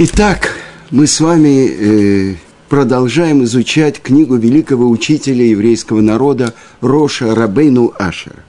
[0.00, 0.54] Итак,
[0.92, 2.34] мы с вами э,
[2.68, 8.44] продолжаем изучать книгу великого учителя еврейского народа Роша Рабейну Ашера,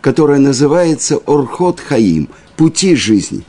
[0.00, 3.44] которая называется Орхот Хаим– «Пути жизни».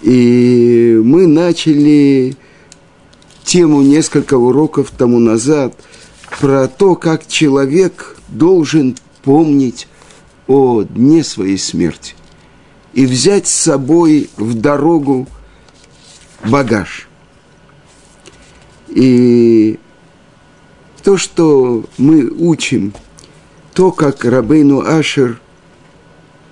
[0.00, 2.36] И мы начали
[3.44, 5.74] тему несколько уроков тому назад
[6.40, 9.88] про то, как человек должен помнить
[10.46, 12.14] о дне своей смерти
[12.94, 15.26] и взять с собой в дорогу
[16.46, 17.08] багаж.
[18.88, 19.78] И
[21.02, 22.94] то, что мы учим,
[23.72, 25.40] то, как Рабейну Ашер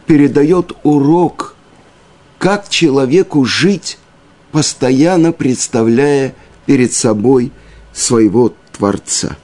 [0.07, 1.55] передает урок,
[2.39, 3.99] как человеку жить,
[4.51, 6.35] постоянно представляя
[6.67, 7.53] перед собой
[7.93, 9.37] своего Творца.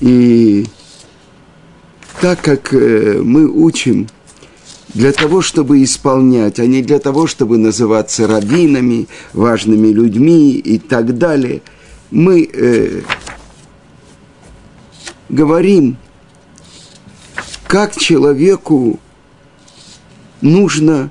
[0.00, 0.66] И
[2.20, 4.08] так как э, мы учим–
[4.94, 11.16] для того, чтобы исполнять, а не для того, чтобы называться раввинами, важными людьми и так
[11.18, 11.62] далее.
[12.10, 13.02] Мы э,
[15.28, 15.96] говорим,
[17.66, 18.98] как человеку
[20.40, 21.10] нужно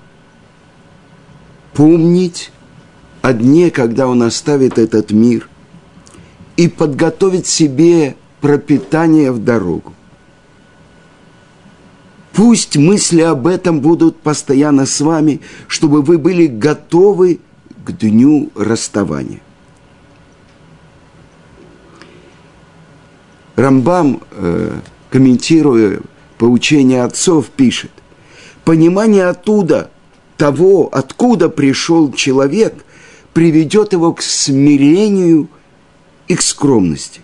[1.74, 2.52] помнить
[3.22, 5.48] о дне, когда он оставит этот мир,
[6.58, 9.94] и подготовить себе пропитание в дорогу.
[12.40, 17.42] Пусть мысли об этом будут постоянно с вами, чтобы вы были готовы
[17.84, 19.42] к дню расставания.
[23.58, 24.80] Рамбам, э,
[25.10, 26.00] комментируя
[26.38, 27.92] поучение отцов, пишет,
[28.64, 29.92] понимание оттуда,
[30.38, 32.86] того, откуда пришел человек,
[33.34, 35.50] приведет его к смирению
[36.30, 37.20] и к скромности.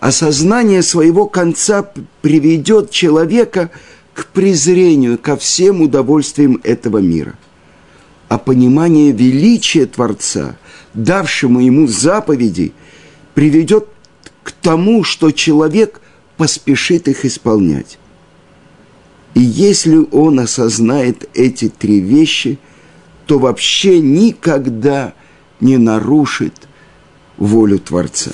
[0.00, 1.90] Осознание своего конца
[2.20, 3.70] приведет человека–
[4.01, 4.01] к
[4.32, 7.34] презрению ко всем удовольствиям этого мира.
[8.28, 10.56] А понимание величия Творца,
[10.94, 12.72] давшему ему заповеди,
[13.34, 13.88] приведет
[14.42, 16.00] к тому, что человек
[16.36, 17.98] поспешит их исполнять.
[19.34, 22.58] И если он осознает эти три вещи,
[23.26, 25.14] то вообще никогда
[25.60, 26.54] не нарушит
[27.38, 28.32] волю Творца.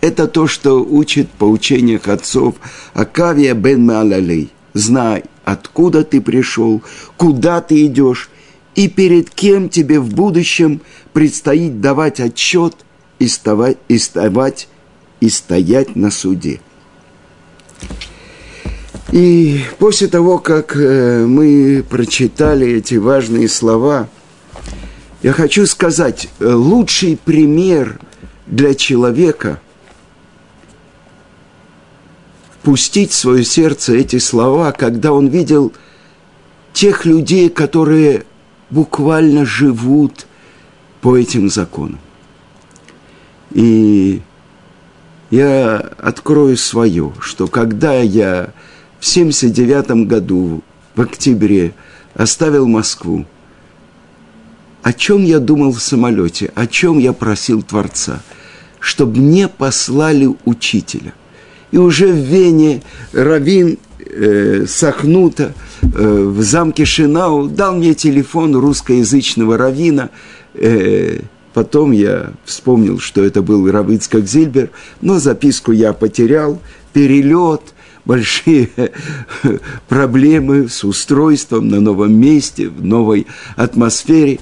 [0.00, 2.54] Это то, что учит по учениях отцов
[2.94, 4.52] Акавия бен Маалалей.
[4.72, 6.82] Знай, откуда ты пришел,
[7.16, 8.30] куда ты идешь,
[8.76, 10.82] и перед кем тебе в будущем
[11.12, 12.76] предстоит давать отчет
[13.18, 14.68] и вставать, и, вставать,
[15.18, 16.60] и стоять на суде.
[19.10, 24.08] И после того, как э, мы прочитали эти важные слова,
[25.22, 27.98] я хочу сказать, э, лучший пример
[28.46, 29.60] для человека–
[32.68, 35.72] впустить в свое сердце эти слова, когда он видел
[36.74, 38.26] тех людей, которые
[38.68, 40.26] буквально живут
[41.00, 41.98] по этим законам.
[43.52, 44.20] И
[45.30, 48.52] я открою свое, что когда я
[49.00, 50.62] в 79 году,
[50.94, 51.72] в октябре,
[52.12, 53.24] оставил Москву,
[54.82, 58.20] о чем я думал в самолете, о чем я просил Творца,
[58.78, 61.14] чтобы мне послали учителя–
[61.70, 69.56] и уже в Вене Равин э, Сахнута э, в замке Шинау дал мне телефон русскоязычного
[69.58, 70.10] равина.
[70.54, 71.20] Э,
[71.54, 74.70] потом я вспомнил, что это был Равицкак Зильбер,
[75.00, 76.60] но записку я потерял,
[76.92, 77.62] перелет,
[78.04, 78.70] большие
[79.88, 83.26] проблемы с устройством на новом месте, в новой
[83.56, 84.38] атмосфере.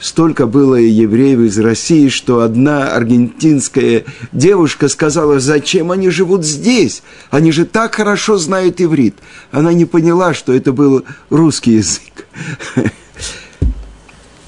[0.00, 7.02] Столько было евреев из России, что одна аргентинская девушка сказала, зачем они живут здесь?
[7.30, 9.16] Они же так хорошо знают иврит.
[9.50, 12.26] Она не поняла, что это был русский язык.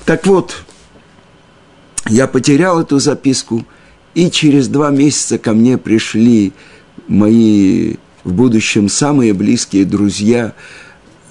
[0.07, 0.65] Так вот,
[2.09, 3.65] я потерял эту записку,
[4.15, 6.53] и через два месяца ко мне пришли
[7.07, 7.95] мои
[8.25, 10.55] в будущем самые близкие друзья,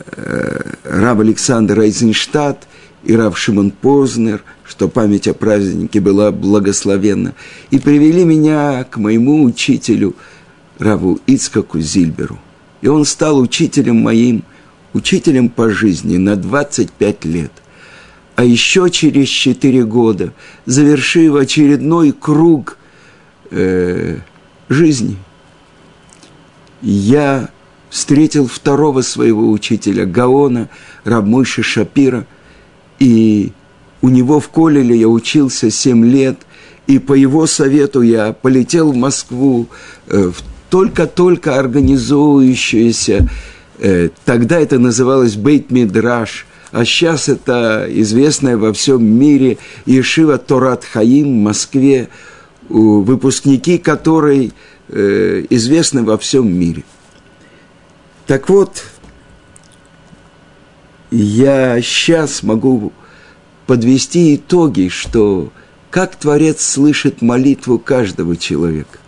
[0.05, 2.68] э, Раб Александр Айзенштадт
[3.09, 7.33] и Рав Шимон Познер, что память о празднике была благословенна,
[7.71, 10.15] и привели меня к моему учителю,
[10.77, 12.37] Раву Ицкаку Зильберу.
[12.81, 14.43] И он стал учителем моим,
[14.93, 17.51] учителем по жизни на 25 лет.
[18.35, 20.31] А еще через 4 года,
[20.67, 22.77] завершив очередной круг
[23.49, 24.19] э,
[24.69, 25.17] жизни,
[26.83, 27.49] я
[27.89, 30.69] встретил второго своего учителя, Гаона,
[31.05, 32.27] Рабмойши Шапира–
[32.99, 33.51] и
[34.01, 36.37] у него в Колеле я учился семь лет,
[36.87, 39.67] и по его совету я полетел в Москву,
[40.07, 43.27] э, в только-только организующуюся
[43.79, 50.83] Э, тогда это называлось Бейт Мидраш, а сейчас это известная во всем мире Ешива Торат
[50.83, 52.09] Хаим в Москве,
[52.67, 54.51] выпускники которой
[54.89, 56.83] э, известны во всем мире.
[58.27, 58.83] Так вот,
[61.11, 62.93] я сейчас могу
[63.67, 65.51] подвести итоги, что
[65.89, 68.99] как Творец слышит молитву каждого человека.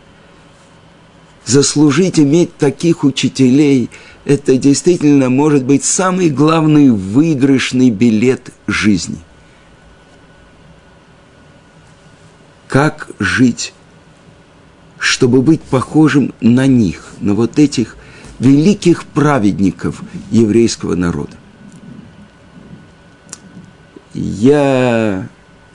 [1.45, 3.89] Заслужить иметь таких учителей–
[4.25, 9.17] это действительно может быть самый главный выигрышный билет жизни.
[12.67, 13.73] Как жить,
[14.99, 17.97] чтобы быть похожим на них, на вот этих
[18.39, 21.40] великих праведников еврейского народа?
[24.13, 25.27] Я,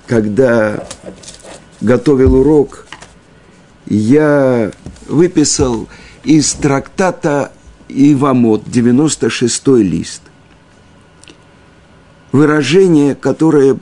[0.06, 0.86] когда
[1.80, 2.86] готовил урок,
[3.86, 4.72] я
[5.08, 5.88] выписал
[6.24, 7.52] из трактата
[7.88, 10.22] Ивамот, 96-й лист.
[12.32, 13.78] Выражение, которое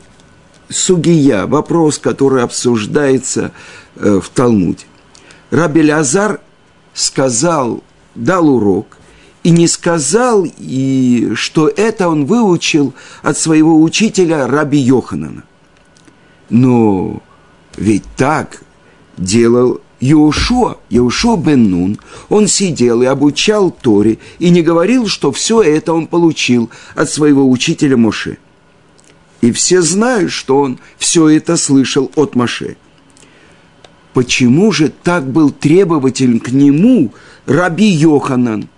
[0.69, 3.53] сугия, вопрос, который обсуждается
[3.97, 4.85] э, в Талмуде.
[5.51, 6.41] Раби Лазар
[6.93, 7.83] сказал,
[8.15, 8.99] дал урок,
[9.45, 15.45] и не сказал, и что это он выучил от своего учителя Раби Йоханана.
[16.49, 17.23] Но
[17.77, 18.63] ведь так
[19.19, 21.99] делал Иошуа, Иошуа бен Нун,
[22.31, 27.49] он сидел и обучал Торе, и не говорил, что все это он получил от своего
[27.49, 28.39] учителя Моше.
[29.43, 32.77] И все знают, что он все это слышал от Моше.
[34.15, 37.13] Почему же так был требователен к нему
[37.47, 38.69] Раби Йоханан,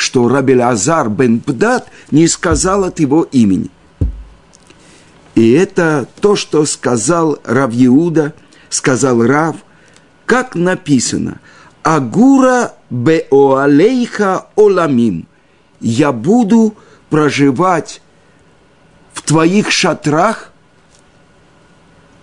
[0.00, 3.70] что Раби Лазар бен Пдат не сказал от его имени?
[5.34, 8.34] И это то, что сказал Рав Иуда,
[8.68, 9.56] сказал Рав–
[10.30, 11.40] как написано,
[11.82, 15.26] «Агура беоалейха оламим»–
[15.80, 16.76] «Я буду
[17.08, 18.00] проживать
[19.12, 20.52] в твоих шатрах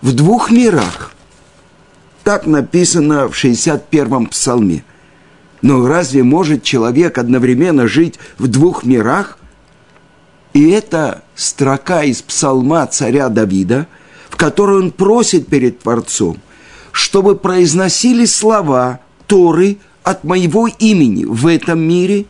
[0.00, 1.12] в двух мирах».
[2.24, 4.84] Так написано в 61-м псалме.
[5.62, 9.38] Но разве может человек одновременно жить в двух мирах?
[10.54, 13.86] И это строка из псалма царя Давида,
[14.28, 16.38] в которой он просит перед Творцом–
[16.98, 22.26] чтобы произносили слова Торы от моего имени в этом мире.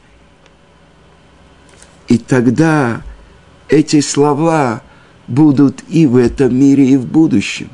[2.06, 3.00] И тогда
[3.70, 4.82] эти слова
[5.26, 7.70] будут и в этом мире, и в будущем.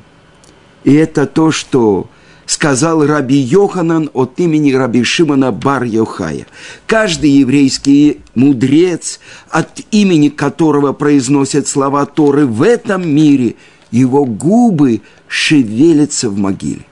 [0.84, 2.08] И это то, что
[2.46, 6.46] сказал Раби Йоханан от имени Раби Шимона Бар Йохая.
[6.86, 9.20] Каждый еврейский мудрец,
[9.50, 13.56] от имени которого произносят слова Торы в этом мире,
[13.90, 16.84] его губы шевелится в могиле.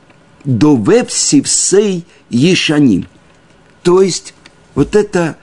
[0.44, 3.06] До вепсивсей ешаним.
[3.82, 4.34] То есть
[4.74, 5.36] вот это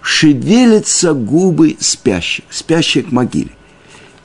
[0.00, 3.50] шевелятся губы спящих, спящих в могиле.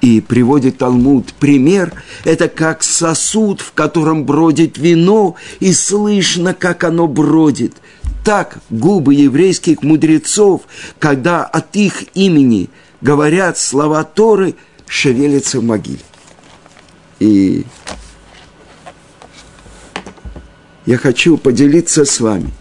[0.01, 1.92] И приводит Талмуд пример,
[2.24, 7.74] это как сосуд, в котором бродит вино, и слышно, как оно бродит.
[8.24, 10.62] Так губы еврейских мудрецов,
[11.00, 12.69] когда от их имени
[13.01, 14.56] говорят слова Торы,
[14.88, 16.00] шевелятся в могиле.
[17.19, 17.66] И
[20.86, 22.52] я хочу поделиться с вами.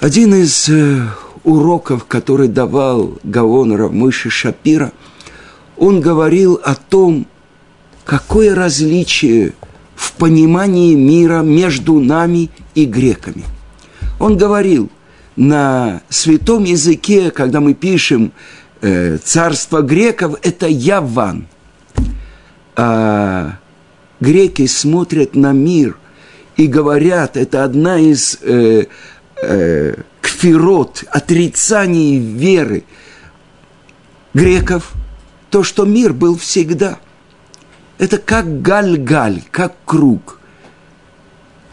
[0.00, 1.06] Один из э,
[1.44, 4.92] уроков, который давал Гаон Равмыши Шапира,
[5.78, 7.26] он говорил о том,
[8.04, 9.52] какое различие
[9.94, 13.44] в понимании мира между нами и греками.
[14.18, 14.90] Он говорил,
[15.36, 18.32] на святом языке, когда мы пишем
[18.80, 21.46] э, царство греков, это Яван–
[22.80, 23.58] а
[24.20, 25.98] греки смотрят на мир
[26.56, 28.84] и говорят, это одна из э,
[29.42, 32.84] э, кфирот, отрицаний веры
[34.32, 34.92] греков,
[35.50, 36.98] то, что мир был всегда.
[37.98, 40.40] Это как галь-галь, как круг,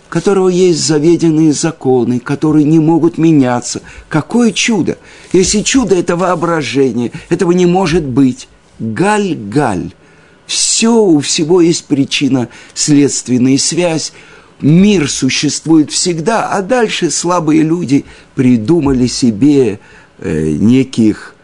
[0.09, 3.81] которого есть заведенные законы, которые не могут меняться.
[4.09, 4.97] Какое чудо!
[5.33, 8.47] Если чудо– это воображение, этого не может быть.
[8.79, 9.93] Галь-галь–
[10.45, 14.13] все, у всего есть причина, следственная связь.
[14.61, 18.05] Мир существует всегда, а дальше слабые люди
[18.35, 19.79] придумали себе
[20.19, 21.34] э, неких,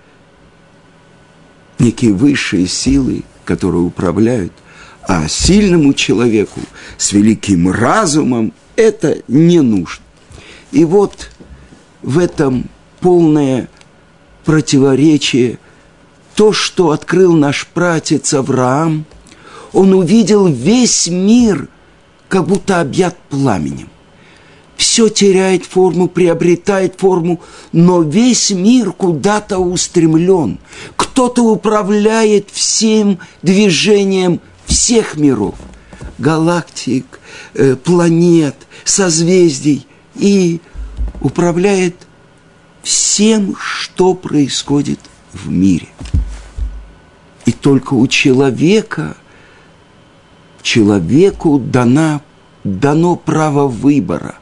[1.81, 4.53] некие высшие силы, которые управляют.
[5.07, 6.61] А сильному человеку
[6.97, 10.03] с великим разумом это не нужно.
[10.71, 11.31] И вот
[12.01, 12.69] в этом
[12.99, 13.69] полное
[14.45, 15.59] противоречие–
[16.41, 19.05] то, что открыл наш пратец Авраам,
[19.73, 21.67] он увидел весь мир,
[22.27, 23.90] как будто объят пламенем.
[24.81, 27.39] Все теряет форму, приобретает форму,
[27.71, 30.57] но весь мир куда-то устремлен.
[30.95, 35.53] Кто-то управляет всем движением всех миров,
[36.17, 37.05] галактик,
[37.53, 39.85] э, планет, созвездий
[40.15, 40.59] и
[41.21, 41.95] управляет
[42.81, 44.99] всем, что происходит
[45.31, 45.89] в мире.
[47.45, 49.15] И только у человека,
[50.63, 52.21] человеку дана,
[52.63, 54.40] дано право выбора,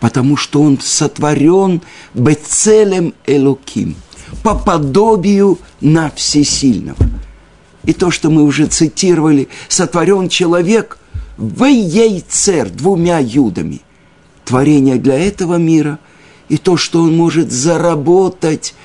[0.00, 1.82] потому что он сотворен
[2.14, 3.94] бецелем элоким,
[4.42, 6.98] по подобию на всесильного.
[7.84, 10.98] И то, что мы уже цитировали, сотворен человек
[11.36, 13.80] в яйцер двумя юдами.
[14.44, 15.98] Творение для этого мира
[16.48, 18.74] и то, что он может заработать–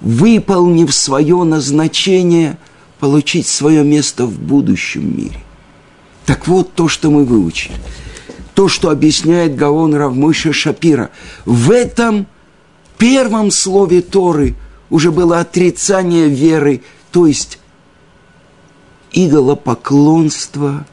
[0.00, 2.58] выполнив свое назначение,
[3.00, 5.40] получить свое место в будущем мире.
[6.24, 7.74] Так вот то, что мы выучили.
[8.56, 11.10] То, что объясняет Гаон Равмыша Шапира.
[11.44, 12.26] В этом
[12.98, 14.56] первом слове Торы
[14.90, 16.82] уже было отрицание веры,
[17.12, 17.60] то есть
[19.12, 20.84] идолопоклонство,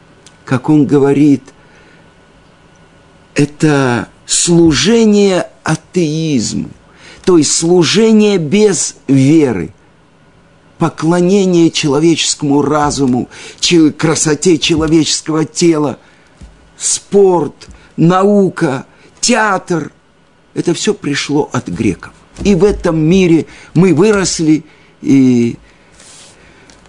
[0.46, 1.42] как он говорит,
[3.34, 6.70] это служение атеизму
[7.26, 9.74] то есть служение без веры,
[10.78, 13.30] поклонение человеческому разуму,
[13.98, 16.00] красоте человеческого тела,
[16.84, 18.86] спорт, наука,
[19.20, 19.92] театр–
[20.54, 22.14] это все пришло от греков.
[22.44, 24.66] И в этом мире мы выросли,
[25.02, 25.58] и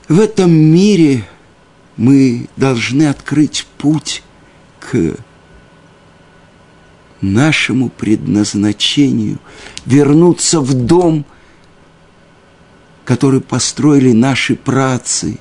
[0.09, 1.25] в этом мире
[1.97, 4.23] мы должны открыть путь
[4.81, 5.17] к
[7.21, 9.39] нашему предназначению,
[9.87, 11.25] вернуться в дом,
[13.05, 15.39] который построили наши працы,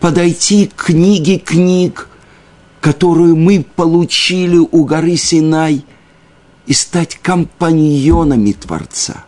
[0.00, 2.08] подойти к книге книг,
[2.80, 5.84] которую мы получили у горы Синай,
[6.66, 9.24] и стать компаньонами Творца.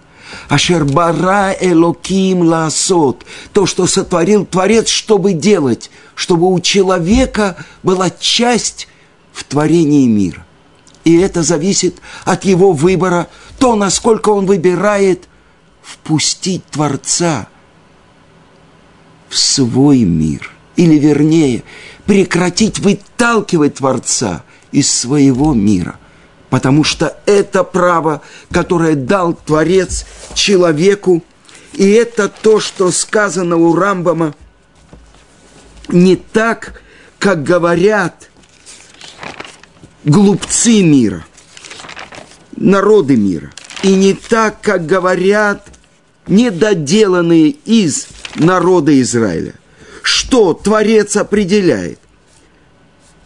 [0.49, 8.89] Ашербара Элоким Лаасот, то, что сотворил Творец, чтобы делать, чтобы у человека была часть
[9.33, 10.47] в творении мира.
[11.05, 13.29] И это зависит от его выбора,
[13.59, 15.29] то, насколько он выбирает
[15.83, 17.49] впустить Творца
[19.31, 20.53] в свой мир.
[20.77, 21.63] Или, вернее,
[22.11, 25.97] прекратить выталкивать Творца из своего мира.
[26.49, 31.23] Потому что это право, которое дал Творец человеку,
[31.73, 34.35] и это то, что сказано у Рамбама,
[35.87, 36.83] не так,
[37.21, 38.29] как говорят–
[40.05, 41.25] глупцы мира,
[42.57, 43.53] народы мира.
[43.85, 45.65] И не так, как говорят
[46.27, 49.60] недоделанные из народа Израиля.
[50.13, 52.01] Что Творец определяет?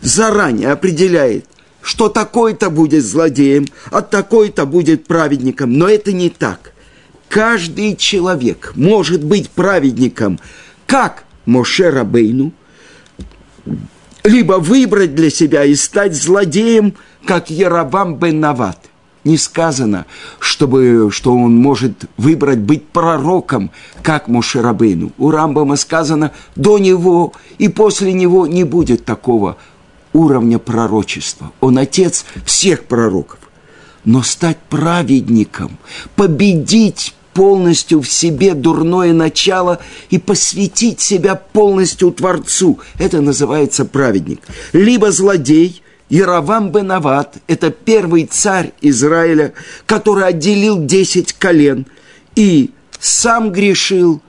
[0.03, 1.47] Заранее определяет,
[1.81, 5.79] что такой-то будет злодеем, а такой-то будет праведником.
[5.79, 6.75] Но это не так.
[7.31, 10.38] Каждый человек может быть праведником,
[10.87, 12.53] как Моше Рабейну–
[14.23, 18.79] либо выбрать для себя и стать злодеем, как Яровам бен Нават.
[19.25, 20.04] Не сказано,
[20.38, 23.71] чтобы, что он может выбрать быть пророком,
[24.02, 25.12] как Мушерабейну.
[25.16, 29.57] У Рамбама сказано, до него и после него не будет такого
[30.12, 31.52] уровня пророчества.
[31.61, 33.38] Он отец всех пророков.
[34.04, 35.78] Но стать праведником,
[36.14, 42.78] победить полностью в себе дурное начало и посвятить себя полностью Творцу.
[42.99, 44.40] Это называется праведник.
[44.73, 49.52] Либо злодей, Яровам бен Ават, это первый царь Израиля,
[49.87, 51.87] который отделил десять колен
[52.37, 52.70] и
[53.00, 54.20] сам грешил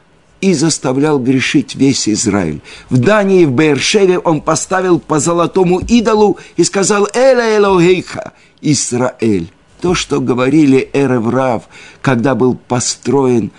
[0.41, 2.61] и заставлял грешить весь Израиль.
[2.89, 9.49] В Дании, в Бершеве он поставил по золотому идолу и сказал «Эля Элохейха, Израиль»
[9.81, 11.63] то, что говорили Эреврав,
[12.01, 13.51] когда был построен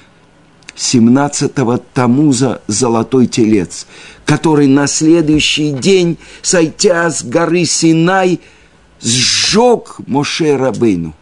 [0.77, 3.87] 17-го Тамуза золотой телец,
[4.27, 8.41] который на следующий день, сойдя с горы Синай,
[9.01, 11.15] сжег Моше Рабыну.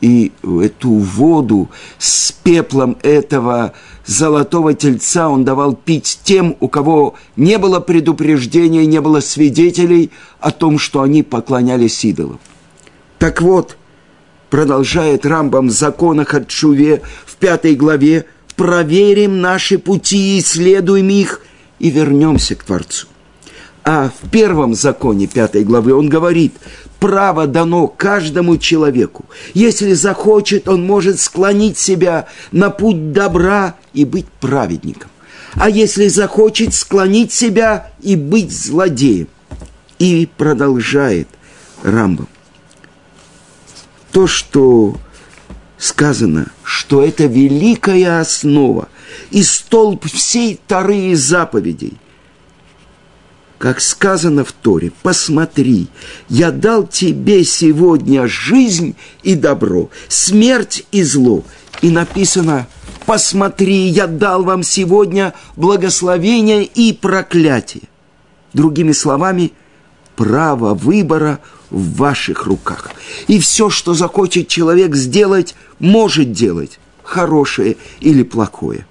[0.00, 1.68] И эту воду
[1.98, 3.74] с пеплом этого
[4.06, 10.52] золотого тельца он давал пить тем, у кого не было предупреждения, не было свидетелей о
[10.52, 12.40] том, что они поклонялись идолам.
[13.18, 13.76] Так вот,
[14.48, 18.24] продолжает Рамбам в законах от Шуве в пятой главе,
[18.56, 21.42] проверим наши пути, исследуем их
[21.80, 23.08] и вернемся к Творцу.
[23.82, 26.54] А в первом законе пятой главы он говорит,
[27.00, 29.24] право дано каждому человеку.
[29.54, 35.10] Если захочет, он может склонить себя на путь добра и быть праведником.
[35.54, 39.28] А если захочет, склонить себя и быть злодеем.
[39.98, 41.28] И продолжает
[41.82, 42.28] Рамбам.
[44.12, 44.96] то, что
[45.78, 48.88] сказано, что это великая основа
[49.30, 51.98] и столб всей Торы и заповедей.
[53.58, 55.88] Как сказано в Торе, посмотри,
[56.30, 61.44] я дал тебе сегодня жизнь и добро, смерть и зло.
[61.82, 62.68] И написано,
[63.04, 67.82] посмотри, я дал вам сегодня благословение и проклятие.
[68.54, 69.52] Другими словами,
[70.16, 72.90] право выбора в ваших руках.
[73.28, 78.86] И все, что захочет человек сделать, может делать, хорошее или плохое.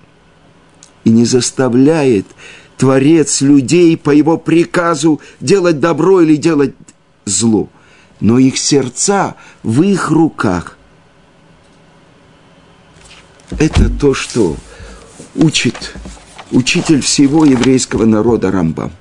[1.04, 2.26] И не заставляет
[2.78, 6.76] Творец людей по его приказу делать добро или делать
[7.26, 7.70] зло.
[8.20, 10.78] Но их сердца в их руках.
[13.58, 14.56] Это то, что
[15.36, 15.96] учит
[16.52, 18.92] учитель всего еврейского народа Рамбам.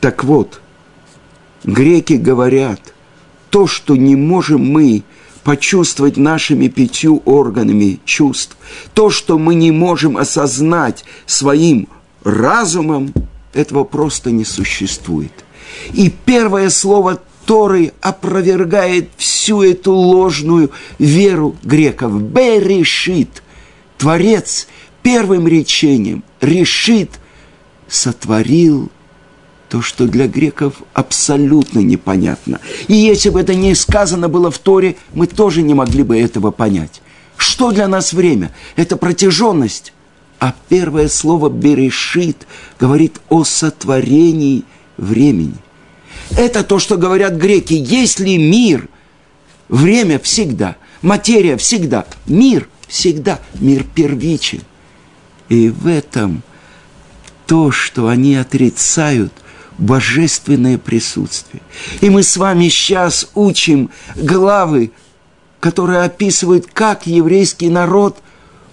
[0.00, 0.60] Так вот,
[1.64, 2.94] греки говорят,
[3.50, 5.04] то, что не можем мы
[5.44, 8.56] почувствовать нашими пятью органами чувств,
[8.94, 11.88] то, что мы не можем осознать своим
[12.24, 13.12] разумом,
[13.52, 15.32] этого просто не существует.
[15.92, 22.22] И первое слово Торы опровергает всю эту ложную веру греков.
[22.22, 23.42] Берешит,
[23.98, 24.68] Творец,
[25.02, 27.10] первым речением решит,
[27.88, 28.90] сотворил
[29.72, 32.60] то, что для греков абсолютно непонятно.
[32.88, 36.50] И если бы это не сказано было в Торе, мы тоже не могли бы этого
[36.50, 37.00] понять.
[37.38, 38.54] Что для нас время?
[38.76, 39.94] Это протяженность.
[40.38, 42.46] А первое слово «берешит»
[42.78, 44.64] говорит о сотворении
[44.98, 45.56] времени.
[46.36, 47.72] Это то, что говорят греки.
[47.72, 48.90] Если мир,
[49.70, 54.60] время всегда, материя всегда, мир всегда, мир первичен.
[55.48, 56.42] И в этом
[57.46, 59.32] то, что они отрицают,
[59.78, 61.62] божественное присутствие.
[62.00, 64.92] И мы с вами сейчас учим главы,
[65.60, 68.18] которые описывают, как еврейский народ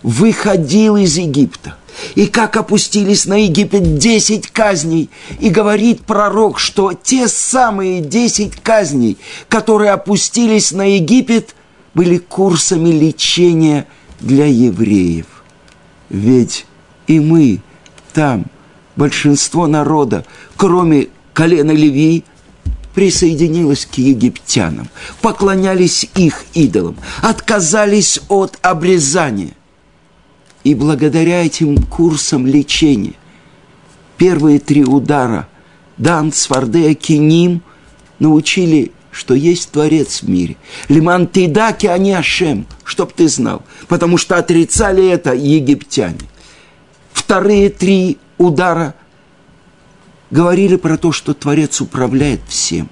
[0.04, 1.76] выходил из Египта.
[2.16, 5.10] И как опустились на Египет десять казней.
[5.40, 9.18] И говорит пророк, что те самые десять казней,
[9.50, 11.56] которые опустились на Египет,
[11.94, 13.88] были курсами лечения
[14.20, 15.26] для евреев.
[16.10, 16.66] Ведь
[17.08, 17.62] и мы
[18.14, 18.46] там–
[19.00, 20.26] большинство народа,
[20.58, 22.24] кроме колена Леви,
[22.94, 24.90] присоединилось к египтянам,
[25.22, 29.54] поклонялись их идолам, отказались от обрезания.
[30.66, 33.14] И благодаря этим курсам лечения
[34.18, 35.48] первые три удара
[35.98, 37.62] Дан, Свардея, Киним
[38.20, 40.58] научили, что есть Творец в мире.
[40.90, 46.20] Лиман Тейдаки, они Ашем, чтоб ты знал, потому что отрицали это египтяне.
[47.14, 48.96] Вторые три удара
[50.32, 52.90] говорили про то, что Творец управляет всем.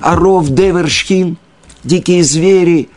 [0.00, 1.36] А ров, девершхин,
[1.84, 2.88] дикие звери,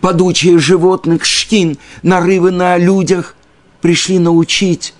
[0.00, 3.36] падучие животных, шкин, нарывы на людях
[3.82, 4.94] пришли научить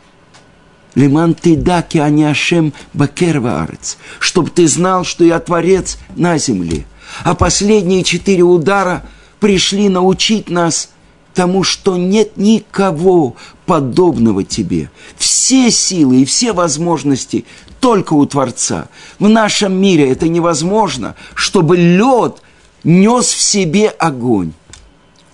[0.94, 6.36] Лиман ты даки, а не Ашем Бакерва Арец, чтобы ты знал, что я Творец на
[6.38, 6.84] земле.
[7.22, 9.04] А последние четыре удара
[9.38, 10.90] пришли научить нас
[11.34, 14.90] тому, что нет никого подобного тебе.
[15.16, 17.44] Все силы и все возможности
[17.80, 18.88] только у Творца.
[19.18, 22.42] В нашем мире это невозможно, чтобы лед
[22.84, 24.52] нес в себе огонь.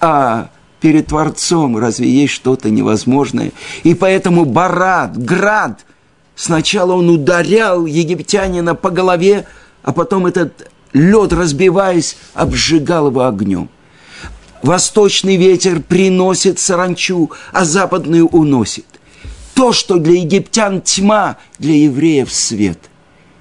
[0.00, 3.52] А перед Творцом разве есть что-то невозможное?
[3.82, 5.84] И поэтому Барат, Град,
[6.34, 9.46] сначала он ударял египтянина по голове,
[9.82, 13.68] а потом этот лед, разбиваясь, обжигал его огнем.
[14.62, 18.86] Восточный ветер приносит саранчу, а западную уносит.
[19.54, 22.78] То, что для египтян тьма, для евреев свет.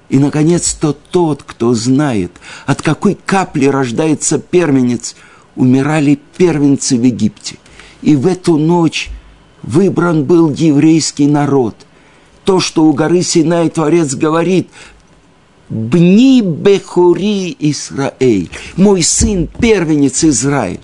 [0.08, 2.32] И, наконец, то тот, кто знает,
[2.64, 5.16] от какой капли рождается первенец,
[5.56, 7.56] умирали первенцы в Египте.
[8.02, 9.08] И в эту ночь
[9.62, 11.74] выбран был еврейский народ.
[12.44, 14.68] То, что у горы Синай Творец говорит,
[15.68, 20.80] «Бни бехури Исраэль», «Мой сын, первенец Израиль»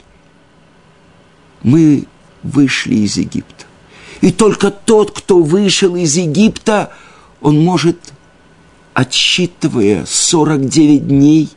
[1.63, 2.05] мы
[2.43, 3.65] вышли из Египта.
[4.21, 6.93] И только тот, кто вышел из Египта,
[7.41, 7.99] он может,
[8.95, 11.49] отсчитывая 49 дней,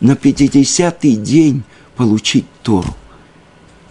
[0.00, 1.62] на 50-й день
[1.96, 2.96] получить Тору.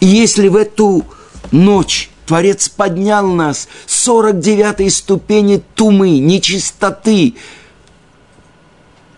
[0.01, 1.05] И если в эту
[1.51, 7.35] ночь Творец поднял нас с 49-й ступени тумы, нечистоты,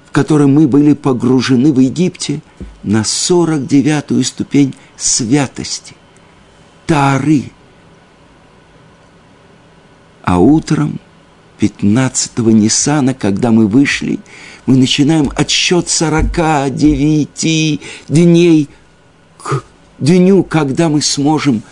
[0.08, 2.42] в которой мы были погружены в Египте,
[2.84, 5.96] на 49-ю ступень святости.
[6.86, 7.44] Тары.
[10.24, 11.00] А утром
[11.60, 14.20] 15-го Ниссана, когда мы вышли,
[14.66, 18.70] мы начинаем отсчет 49 дней
[19.38, 19.64] к
[20.00, 21.64] дню, когда мы сможем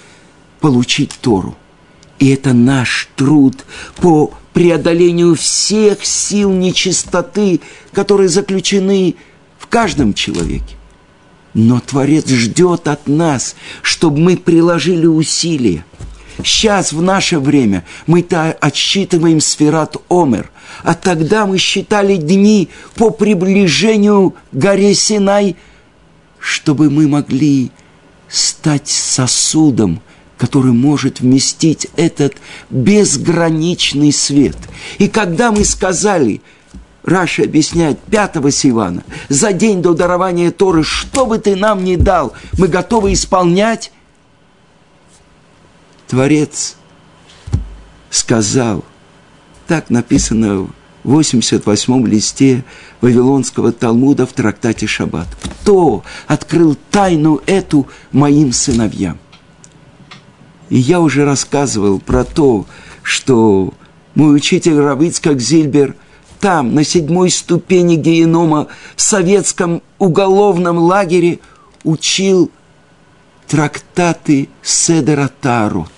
[0.60, 1.56] получить Тору.
[2.20, 3.66] И это наш труд
[3.98, 7.62] по преодолению всех сил нечистоты,
[7.94, 9.16] которые заключены
[9.58, 10.76] в каждом человеке.
[11.54, 15.86] Но Творец ждет от нас, чтобы мы приложили усилия.
[16.44, 20.50] Сейчас, в наше время, мы-то отсчитываем сферат Омер,
[20.84, 25.56] а тогда мы считали дни по приближению к горе Синай,
[26.40, 27.70] чтобы мы могли
[28.28, 30.02] стать сосудом,
[30.38, 32.36] который может вместить этот
[32.70, 34.58] безграничный свет.
[34.98, 36.42] И когда мы сказали–
[37.04, 42.34] Раша объясняет пятого Сивана, за день до дарования Торы, что бы ты нам ни дал,
[42.58, 43.92] мы готовы исполнять.
[46.08, 46.76] Творец
[48.12, 48.86] сказал,
[49.68, 50.68] так написано
[51.04, 52.64] в 88-м листе
[53.00, 55.28] Вавилонского Талмуда в трактате Шаббат.
[55.42, 59.18] Кто открыл тайну эту моим сыновьям?
[60.70, 62.68] И я уже рассказывал про то,
[63.02, 63.74] что
[64.14, 65.96] мой учитель Равицкак Зильбер–
[66.42, 71.40] там, на седьмой ступени генома, в советском уголовном лагере,
[71.84, 72.52] учил
[73.48, 75.92] трактаты Седера Тарот.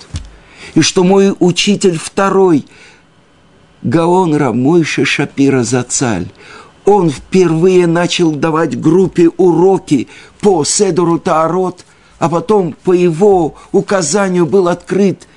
[0.75, 2.65] И что мой учитель второй,
[3.81, 6.27] Гаон Рамойша Шапира Зацаль,
[6.85, 10.09] он впервые начал давать группе уроки
[10.41, 11.85] по Седору Таарот,
[12.19, 15.27] а потом по его указанию был открыт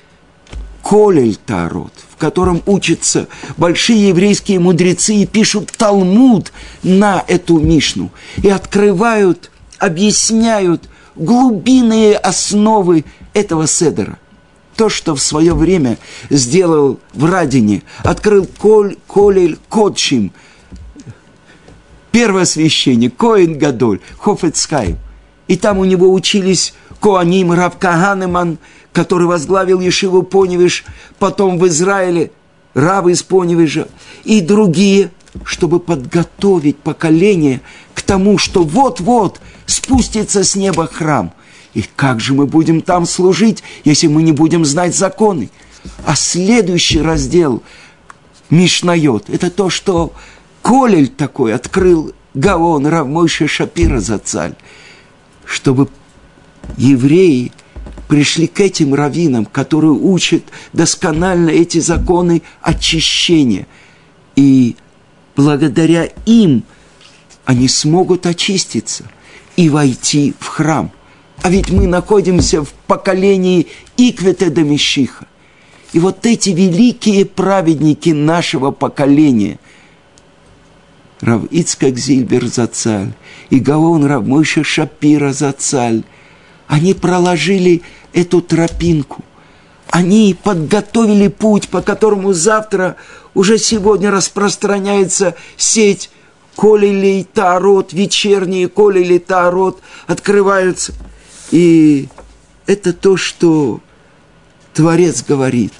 [0.83, 3.27] Колель Таарот, в котором учатся
[3.57, 6.51] большие еврейские мудрецы и пишут Талмуд
[6.81, 8.09] на эту Мишну.
[8.37, 14.17] И открывают, объясняют глубинные основы этого седера.
[14.75, 15.99] То, что в свое время
[16.31, 20.33] сделал в Радине, открыл Коль, Колель Кодшим,
[22.11, 24.95] первосвященник, Коин Гадоль, Хофецкай.
[25.47, 28.57] И там у него учились Коаним, Рав Каганеман–
[28.97, 30.83] который возглавил Ешиву Поневиш,
[31.19, 32.31] потом в Израиле,
[32.73, 33.87] рабы из Поневижа,
[34.23, 35.11] и другие,
[35.43, 37.61] чтобы подготовить поколение
[37.93, 41.31] к тому, что вот-вот спустится с неба храм.
[41.75, 45.51] И как же мы будем там служить, если мы не будем знать законы?
[46.03, 47.61] А следующий раздел
[48.49, 50.11] Мишнает– это то, что
[50.63, 54.55] Колель такой открыл Гаон Равмойша Шапира Зацаль,
[55.45, 55.87] чтобы
[56.77, 57.51] евреи–
[58.07, 60.43] пришли к этим раввинам, которые учат
[60.73, 63.67] досконально эти законы очищения.
[64.35, 64.75] И
[65.35, 66.63] благодаря им
[67.45, 69.05] они смогут очиститься
[69.55, 70.91] и войти в храм.
[71.41, 75.27] А ведь мы находимся в поколении Иквета Дамишиха.
[75.93, 79.59] И вот эти великие праведники нашего поколения,
[81.21, 83.13] Рав Ицкак Зильбер Зацаль
[83.49, 86.03] и Гаон Рав Мойша Шапира Зацаль,
[86.67, 87.81] они проложили
[88.13, 89.23] эту тропинку.
[89.89, 92.97] Они подготовили путь, по которому завтра,
[93.33, 96.09] уже сегодня распространяется сеть
[96.57, 100.93] Колелей Таарот, вечерние Колели Таарот открываются.
[101.51, 102.09] И
[102.65, 103.79] это то, что
[104.73, 105.73] Творец говорит.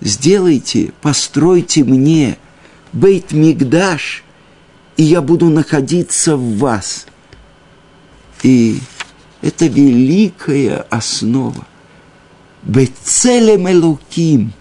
[0.00, 2.38] Сделайте, постройте мне
[2.92, 4.24] Бейт Мигдаш,
[4.96, 7.06] и я буду находиться в вас.
[8.42, 8.78] И
[9.42, 11.66] это великая основа.
[12.62, 14.52] Бецелем Элуким,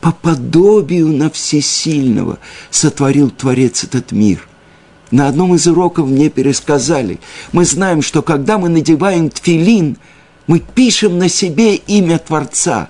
[0.00, 2.38] по подобию на всесильного
[2.70, 4.48] сотворил Творец этот мир.
[5.10, 7.20] На одном из уроков мне пересказали,
[7.52, 9.98] мы знаем, что когда мы надеваем тфилин,
[10.46, 12.88] мы пишем на себе имя Творца,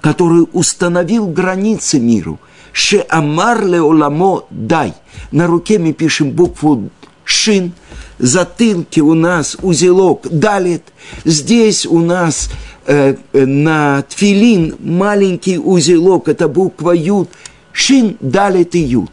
[0.00, 2.40] который установил границы миру.
[2.72, 4.94] Ше амар леоламо дай.
[5.30, 6.90] На руке мы пишем букву
[7.24, 7.72] шин,
[8.18, 10.82] затылке у нас узелок далит,
[11.24, 12.50] здесь у нас
[12.86, 17.30] э, э, на тфилин маленький узелок, это буква ют,
[17.72, 19.10] шин далит и ют.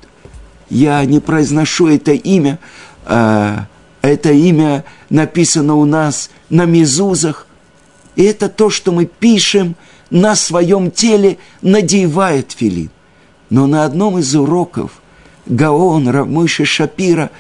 [0.70, 2.60] Я не произношу это имя,
[3.06, 3.58] э,
[4.02, 7.48] это имя написано у нас на мезузах,
[8.16, 9.76] и это то, что мы пишем
[10.10, 12.90] на своем теле, надевая тфилин.
[13.50, 14.92] Но на одном из уроков
[15.46, 17.32] Гаон Рамыша Шапира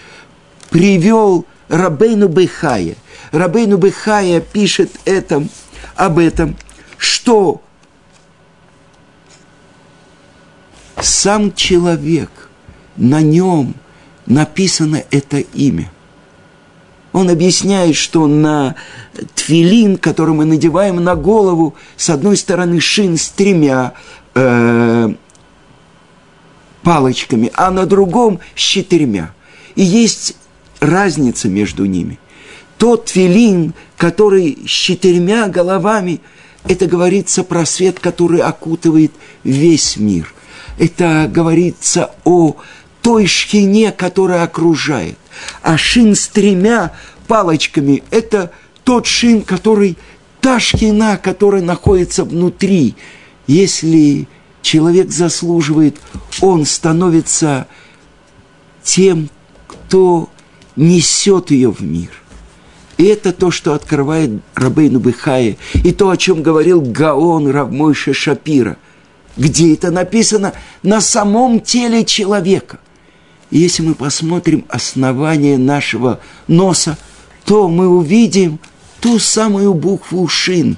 [0.69, 2.95] привел Рабейну Бехая.
[3.32, 5.43] Рабейну Бехая пишет это,
[5.95, 6.55] об этом,
[6.97, 7.62] что
[11.01, 12.49] сам человек,
[12.95, 13.75] на нем
[14.25, 15.91] написано это имя.
[17.12, 18.75] Он объясняет, что на
[19.36, 23.93] твилин, который мы надеваем на голову, с одной стороны шин с тремя
[24.36, 25.13] э,
[26.84, 29.34] палочками, а на другом с четырьмя.
[29.75, 30.36] И есть
[30.80, 32.20] разница между ними.
[32.78, 36.22] Тот твилин, который с четырьмя головами,
[36.68, 39.12] это говорится про свет, который окутывает
[39.44, 40.34] весь мир.
[40.78, 42.56] Это говорится о
[43.02, 45.18] той шхине, которая окружает.
[45.62, 46.94] А шин с тремя
[47.28, 48.52] палочками– это
[48.84, 49.98] тот шин, который,
[50.42, 52.96] та шхина, которая находится внутри.
[53.48, 54.28] Если
[54.62, 55.98] человек заслуживает,
[56.42, 57.68] он становится
[58.84, 59.30] тем,
[59.68, 60.30] кто
[60.75, 62.10] несет ее в мир.
[62.97, 68.77] И это то, что открывает Рабейну Бехае, и то, о чем говорил Гаон Равмойша Шапира.
[69.38, 70.53] Где это написано?
[70.84, 72.79] На самом теле человека.
[73.51, 76.97] И если мы посмотрим основание нашего носа,
[77.45, 78.60] то мы увидим
[78.99, 80.77] ту самую букву «шин»,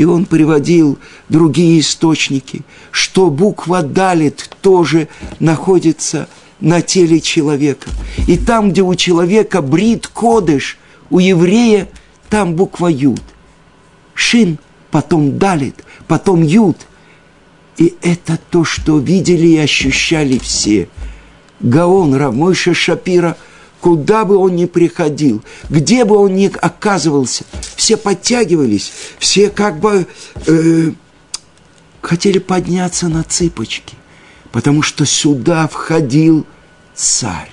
[0.00, 5.08] и он приводил другие источники, что буква «далит» тоже
[5.40, 6.26] находится
[6.60, 7.88] на теле человека.
[8.26, 10.78] И там, где у человека брит кодыш,
[11.10, 11.88] у еврея
[12.28, 13.22] там буква «юд».
[14.14, 14.58] «Шин»,
[14.90, 16.76] потом «далит», потом «юд».
[17.78, 20.88] И это то, что видели и ощущали все.
[21.60, 23.36] Гаон Рамойша Шапира–
[23.80, 27.44] Куда бы он ни приходил, где бы он ни оказывался,
[27.76, 30.06] все подтягивались, все как бы
[30.46, 30.92] э,
[32.02, 33.94] хотели подняться на цыпочки,
[34.52, 36.46] потому что сюда входил
[36.94, 37.50] царь.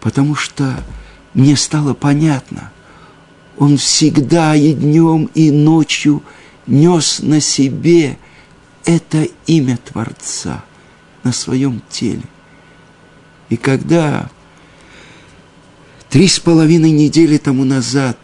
[0.00, 0.82] Потому что
[1.34, 2.72] мне стало понятно,
[3.56, 6.22] он всегда и днем, и ночью
[6.66, 8.18] нес на себе
[8.84, 10.64] это имя Творца
[11.24, 12.24] на своем теле.
[13.48, 14.30] И когда
[16.08, 18.16] Три с половиной недели тому назад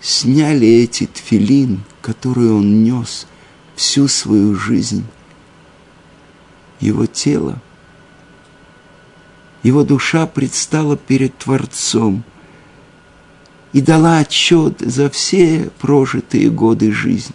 [0.00, 3.26] сняли эти тфилин, которые он нес
[3.74, 5.04] всю свою жизнь.
[6.80, 7.60] Его тело,
[9.62, 12.22] его душа предстала перед Творцом
[13.72, 17.34] и дала отчет за все прожитые годы жизни.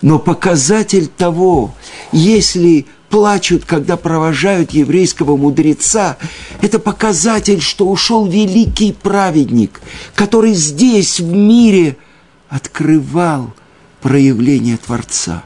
[0.00, 1.74] Но показатель того,
[2.12, 6.16] если плачут, когда провожают еврейского мудреца,
[6.60, 9.80] это показатель, что ушел великий праведник,
[10.14, 11.96] который здесь, в мире,
[12.48, 13.52] открывал
[14.00, 15.44] проявление Творца.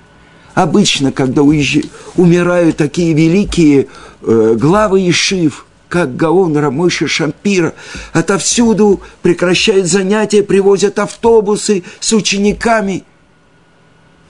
[0.55, 1.85] Обычно, когда уезж...
[2.17, 3.89] умирают такие великие
[4.23, 7.75] э, главы Ишив, как Гаон, Рамойша, Шампира,
[8.13, 13.05] отовсюду прекращают занятия, привозят автобусы с учениками.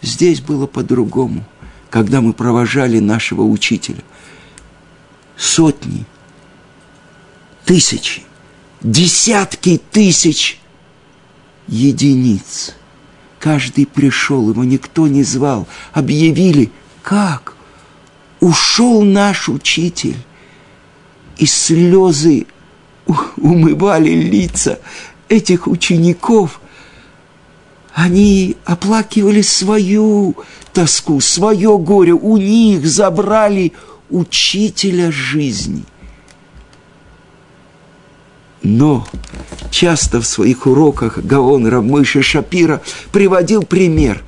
[0.02, 1.44] Здесь было по-другому–
[1.92, 4.02] когда мы провожали нашего учителя.
[5.37, 6.06] Сотни,
[7.66, 8.22] тысячи,
[8.80, 10.58] десятки тысяч
[11.68, 12.74] единиц.
[13.42, 15.66] Каждый пришел, его никто не звал.
[15.92, 16.70] Объявили,
[17.02, 17.57] как?
[18.38, 20.16] Ушел наш учитель.
[21.38, 22.46] И слезы
[23.37, 24.78] умывали лица
[25.28, 26.61] этих учеников.
[27.92, 30.37] Они оплакивали свою
[30.72, 32.12] тоску, свое горе.
[32.12, 33.72] У них забрали
[34.09, 35.83] учителя жизни.
[38.62, 39.07] Но
[39.70, 44.22] часто в своих уроках Гаон Рамыша Шапира приводил пример.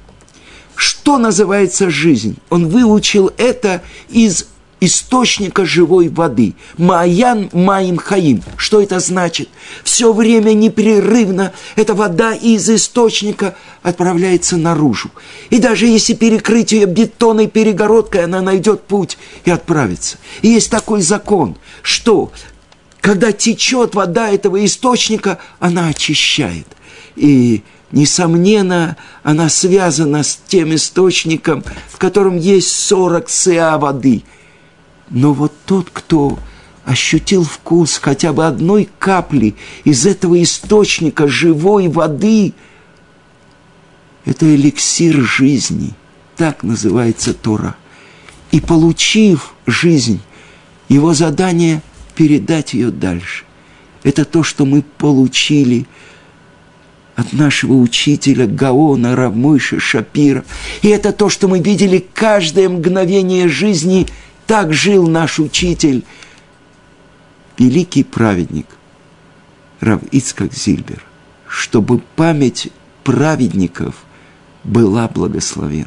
[0.74, 2.36] Что называется жизнь?
[2.50, 4.46] Он выучил это из
[4.80, 6.54] источника живой воды.
[6.76, 8.42] Маян Маим Хаим.
[8.56, 9.48] Что это значит?
[9.82, 15.10] Все время непрерывно эта вода из источника отправляется наружу.
[15.50, 20.18] И даже если перекрыть ее бетонной перегородкой, она найдет путь и отправится.
[20.42, 22.32] И есть такой закон, что
[23.04, 26.66] когда течет вода этого источника, она очищает.
[27.16, 27.62] И
[27.92, 34.24] несомненно, она связана с тем источником, в котором есть 40 СА воды–
[35.10, 36.38] но вот тот, кто
[36.84, 42.54] ощутил вкус хотя бы одной капли из этого источника живой воды,
[44.24, 45.92] это эликсир жизни,
[46.36, 47.76] так называется Тора.
[48.50, 50.20] И получив жизнь,
[50.88, 51.82] его задание
[52.14, 53.44] передать ее дальше.
[54.02, 55.86] Это то, что мы получили
[57.16, 60.44] от нашего учителя Гаона Равмыша Шапира.
[60.82, 64.06] И это то, что мы видели каждое мгновение жизни–
[64.46, 66.04] так жил наш учитель,
[67.58, 68.66] великий праведник
[69.80, 71.02] Рав Ицкак Зильбер,
[71.48, 72.70] чтобы память
[73.02, 74.04] праведников
[74.62, 75.86] была благословена.